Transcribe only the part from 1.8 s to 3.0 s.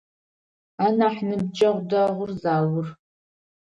дэгъур Заур.